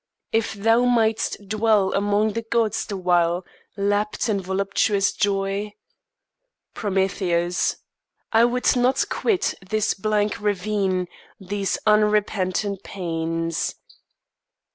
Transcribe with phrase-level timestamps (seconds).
[0.31, 3.45] If thou mightst dwell among the Gods the while
[3.77, 5.73] Lapped in voluptuous joy?
[6.73, 7.75] PROMETHEUS.
[8.33, 11.07] I would not quit This bleak ravine,
[11.39, 13.75] these unrepentant pains.